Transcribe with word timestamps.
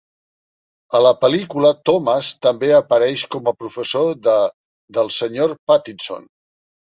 A 0.99 1.01
la 1.05 1.09
pel·lícula 1.23 1.69
Thomas 1.89 2.31
també 2.45 2.71
apareix 2.77 3.25
com 3.35 3.51
a 3.51 3.55
professor 3.59 4.09
del 4.29 5.11
Sr. 5.19 5.49
Pattison. 5.73 6.27